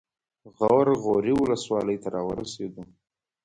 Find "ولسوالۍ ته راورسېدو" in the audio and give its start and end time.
1.37-2.83